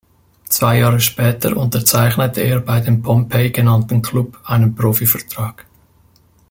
[0.49, 5.67] Zwei Jahre später unterzeichnete er bei dem „Pompey“ genannten Klub einen Profivertrag.